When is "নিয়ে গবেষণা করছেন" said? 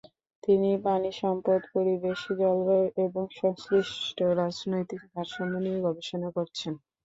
5.65-6.73